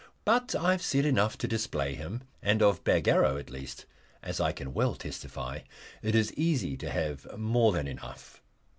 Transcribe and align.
But 0.25 0.55
I 0.55 0.71
have 0.71 0.81
said 0.81 1.05
enough 1.05 1.37
to 1.37 1.47
display 1.47 1.93
him, 1.93 2.23
and 2.41 2.63
of 2.63 2.83
Bagarrow 2.83 3.37
at 3.37 3.51
least 3.51 3.85
as 4.23 4.39
I 4.41 4.51
can 4.51 4.73
well 4.73 4.95
testify 4.95 5.59
it 6.01 6.15
is 6.15 6.33
easy 6.33 6.75
to 6.77 6.89
have 6.89 7.37
more 7.37 7.71
than 7.71 7.87
enough. 7.87 8.41